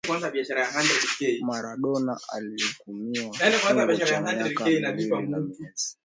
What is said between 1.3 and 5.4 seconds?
Maradona alihukumiwa kifungo cha miaka miwili na